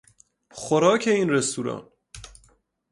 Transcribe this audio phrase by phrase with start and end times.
[0.51, 1.87] خوراک این رستوران